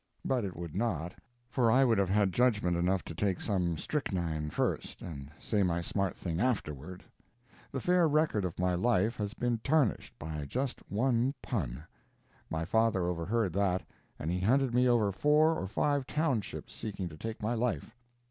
[0.25, 1.13] But it would not,
[1.47, 5.79] for I would have had judgment enough to take some strychnine first and say my
[5.79, 7.03] smart thing afterward.
[7.71, 11.83] The fair record of my life has been tarnished by just one pun.
[12.49, 13.83] My father overheard that,
[14.17, 17.95] and he hunted me over four or five townships seeking to take my life.